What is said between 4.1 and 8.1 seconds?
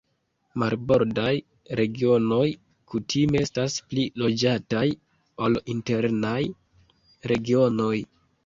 loĝataj ol internaj regionoj.